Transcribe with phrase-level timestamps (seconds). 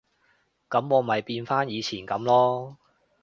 [0.67, 2.75] 噉我咪變返以前噉囉